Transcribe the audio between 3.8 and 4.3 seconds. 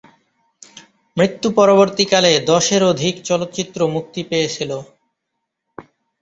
মুক্তি